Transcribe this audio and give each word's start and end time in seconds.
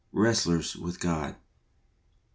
Wrestlers 0.11 0.75
with 0.75 0.99
God. 0.99 1.21
R 1.23 1.29
ev. 1.29 1.35